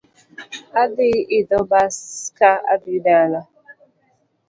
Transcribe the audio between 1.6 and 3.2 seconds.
bas ka adhi